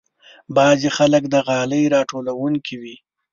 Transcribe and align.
بعضې 0.55 0.89
خلک 0.97 1.23
د 1.33 1.35
غالۍ 1.47 1.83
راټولونه 1.95 2.57
کوي. 2.67 2.95